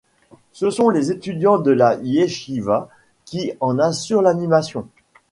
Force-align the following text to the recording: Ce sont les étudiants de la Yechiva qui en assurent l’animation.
Ce 0.51 0.71
sont 0.71 0.89
les 0.89 1.11
étudiants 1.11 1.59
de 1.59 1.69
la 1.69 1.97
Yechiva 2.01 2.89
qui 3.25 3.51
en 3.59 3.77
assurent 3.77 4.23
l’animation. 4.23 4.87